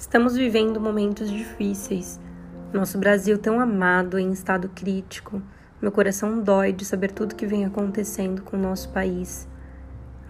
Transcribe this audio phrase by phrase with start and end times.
[0.00, 2.18] Estamos vivendo momentos difíceis.
[2.72, 5.42] Nosso Brasil tão amado em estado crítico.
[5.80, 9.46] Meu coração dói de saber tudo que vem acontecendo com o nosso país.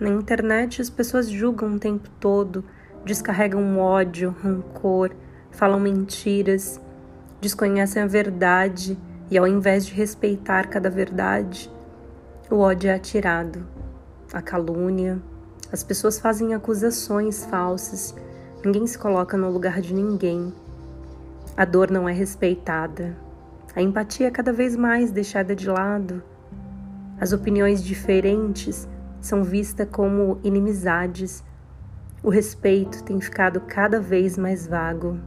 [0.01, 2.65] Na internet as pessoas julgam o tempo todo,
[3.05, 5.13] descarregam ódio, rancor,
[5.53, 6.81] falam mentiras,
[7.41, 8.99] desconhecem a verdade
[9.31, 11.71] e ao invés de respeitar cada verdade,
[12.51, 13.65] o ódio é atirado.
[14.33, 15.23] A calúnia,
[15.73, 18.17] as pessoas fazem acusações falsas
[18.63, 20.53] Ninguém se coloca no lugar de ninguém.
[21.57, 23.17] A dor não é respeitada.
[23.75, 26.23] A empatia é cada vez mais deixada de lado.
[27.19, 28.87] As opiniões diferentes
[29.19, 31.43] são vistas como inimizades.
[32.23, 35.19] O respeito tem ficado cada vez mais vago.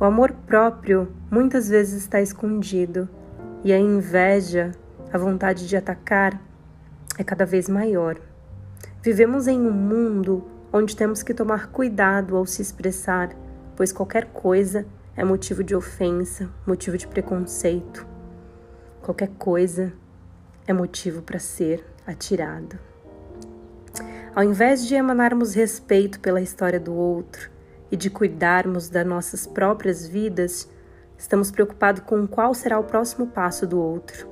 [0.00, 3.08] O amor próprio muitas vezes está escondido
[3.62, 4.72] e a inveja,
[5.12, 6.40] a vontade de atacar,
[7.16, 8.16] é cada vez maior.
[9.02, 13.30] Vivemos em um mundo onde temos que tomar cuidado ao se expressar,
[13.74, 14.86] pois qualquer coisa
[15.16, 18.06] é motivo de ofensa, motivo de preconceito.
[19.02, 19.92] Qualquer coisa
[20.66, 22.78] é motivo para ser atirado.
[24.34, 27.50] Ao invés de emanarmos respeito pela história do outro
[27.90, 30.68] e de cuidarmos das nossas próprias vidas,
[31.16, 34.28] estamos preocupados com qual será o próximo passo do outro.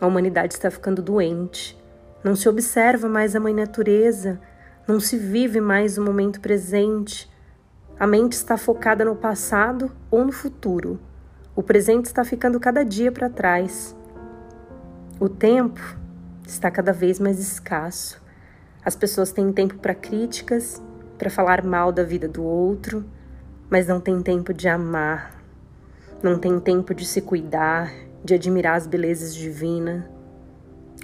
[0.00, 1.80] A humanidade está ficando doente.
[2.24, 4.40] Não se observa mais a mãe natureza,
[4.86, 7.30] não se vive mais o momento presente.
[7.98, 10.98] A mente está focada no passado ou no futuro.
[11.54, 13.96] O presente está ficando cada dia para trás.
[15.20, 15.80] O tempo
[16.46, 18.20] está cada vez mais escasso.
[18.84, 20.82] As pessoas têm tempo para críticas,
[21.16, 23.04] para falar mal da vida do outro,
[23.70, 25.40] mas não têm tempo de amar,
[26.22, 27.92] não têm tempo de se cuidar,
[28.24, 30.04] de admirar as belezas divinas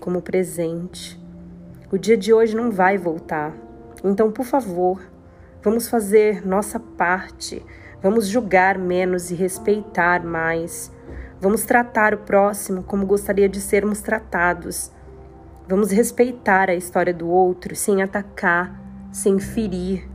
[0.00, 1.20] como presente.
[1.92, 3.67] O dia de hoje não vai voltar.
[4.04, 5.02] Então, por favor,
[5.62, 7.64] vamos fazer nossa parte,
[8.02, 10.92] vamos julgar menos e respeitar mais.
[11.40, 14.90] Vamos tratar o próximo como gostaria de sermos tratados.
[15.68, 18.80] Vamos respeitar a história do outro sem atacar,
[19.12, 20.08] sem ferir.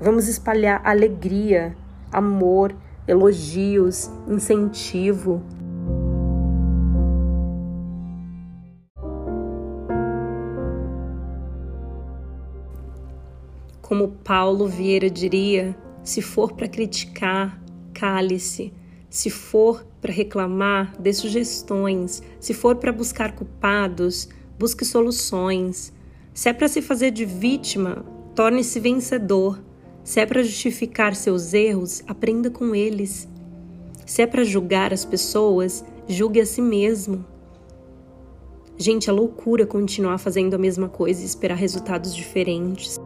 [0.00, 1.76] Vamos espalhar alegria,
[2.10, 2.74] amor,
[3.06, 5.42] elogios, incentivo,
[13.92, 18.72] Como Paulo Vieira diria, se for para criticar, cale-se.
[19.10, 22.22] Se for para reclamar, dê sugestões.
[22.40, 25.92] Se for para buscar culpados, busque soluções.
[26.32, 28.02] Se é para se fazer de vítima,
[28.34, 29.62] torne-se vencedor.
[30.02, 33.28] Se é para justificar seus erros, aprenda com eles.
[34.06, 37.26] Se é para julgar as pessoas, julgue a si mesmo.
[38.78, 42.98] Gente, é loucura continuar fazendo a mesma coisa e esperar resultados diferentes.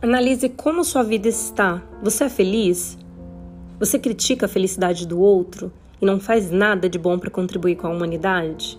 [0.00, 1.82] Analise como sua vida está.
[2.04, 2.96] Você é feliz?
[3.80, 7.88] Você critica a felicidade do outro e não faz nada de bom para contribuir com
[7.88, 8.78] a humanidade?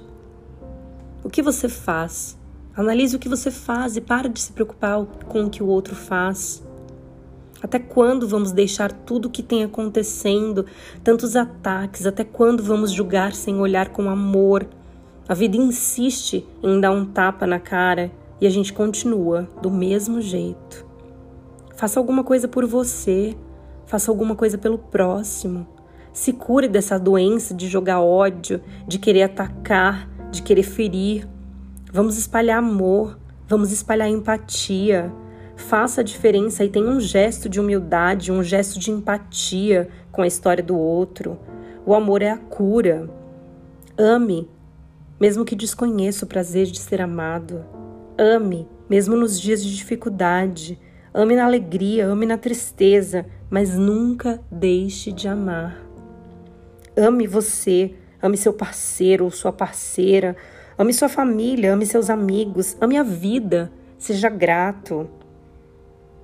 [1.22, 2.38] O que você faz?
[2.74, 5.94] Analise o que você faz e para de se preocupar com o que o outro
[5.94, 6.64] faz.
[7.62, 10.66] Até quando vamos deixar tudo o que tem acontecendo,
[11.04, 12.06] tantos ataques?
[12.06, 14.66] Até quando vamos julgar sem olhar com amor?
[15.28, 18.10] A vida insiste em dar um tapa na cara
[18.40, 20.88] e a gente continua do mesmo jeito.
[21.80, 23.38] Faça alguma coisa por você,
[23.86, 25.66] faça alguma coisa pelo próximo.
[26.12, 31.26] Se cure dessa doença de jogar ódio, de querer atacar, de querer ferir.
[31.90, 33.18] Vamos espalhar amor,
[33.48, 35.10] vamos espalhar empatia.
[35.56, 40.28] Faça a diferença e tenha um gesto de humildade, um gesto de empatia com a
[40.28, 41.40] história do outro.
[41.86, 43.10] O amor é a cura.
[43.98, 44.50] Ame,
[45.18, 47.64] mesmo que desconheça o prazer de ser amado.
[48.18, 50.78] Ame, mesmo nos dias de dificuldade.
[51.20, 55.78] Ame na alegria, ame na tristeza, mas nunca deixe de amar.
[56.96, 60.38] Ame você, ame seu parceiro ou sua parceira,
[60.78, 63.70] ame sua família, ame seus amigos, ame a vida.
[63.98, 65.10] Seja grato.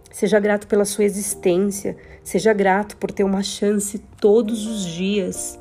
[0.10, 5.60] Seja grato pela sua existência, seja grato por ter uma chance todos os dias.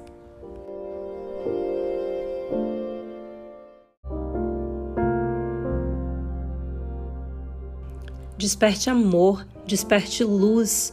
[8.36, 10.92] Desperte amor, desperte luz.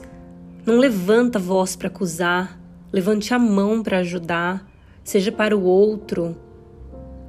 [0.64, 2.62] Não levanta a voz para acusar,
[2.94, 4.70] levante a mão para ajudar.
[5.04, 6.38] Seja para o outro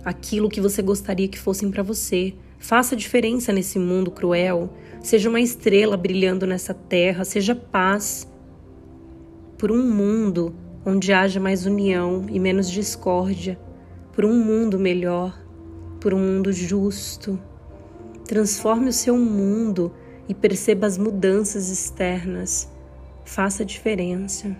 [0.04, 2.34] aquilo que você gostaria que fossem para você.
[2.58, 4.70] Faça diferença nesse mundo cruel.
[5.00, 7.24] Seja uma estrela brilhando nessa terra.
[7.24, 8.30] Seja paz.
[9.56, 10.54] Por um mundo
[10.84, 13.58] onde haja mais união e menos discórdia.
[14.12, 15.40] Por um mundo melhor.
[15.98, 17.38] por um mundo justo.
[18.32, 19.92] Transforme o seu mundo
[20.26, 22.66] e perceba as mudanças externas.
[23.26, 24.56] Faça a diferença.